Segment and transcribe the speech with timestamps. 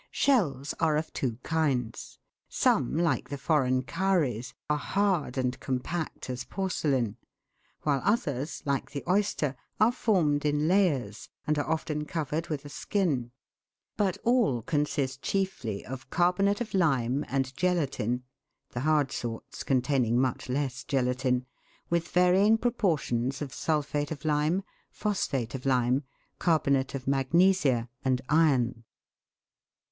[0.09, 2.17] Shells are of two kinds;
[2.49, 7.17] some, like the foreign cowries, are hard and compact as porcelain,
[7.83, 12.67] while others, like the oyster, are formed in layers, and are often covered with a
[12.69, 13.29] skin;
[13.95, 18.23] but all consist chiefly of carbonate of lime and gelatine
[18.71, 21.45] (the hard sorts containing much less gelatine)
[21.91, 26.01] with varying proportions of sulphate of lime, phosphate of lime,
[26.39, 28.83] carbonate of magnesia, and iron.